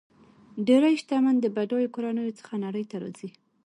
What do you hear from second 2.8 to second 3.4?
ته راځي.